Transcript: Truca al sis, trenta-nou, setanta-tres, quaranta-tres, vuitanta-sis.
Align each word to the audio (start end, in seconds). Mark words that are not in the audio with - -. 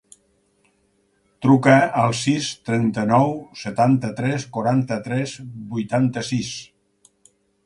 Truca 1.45 1.75
al 2.03 2.15
sis, 2.21 2.47
trenta-nou, 2.71 3.35
setanta-tres, 3.65 4.47
quaranta-tres, 4.59 5.37
vuitanta-sis. 5.77 6.53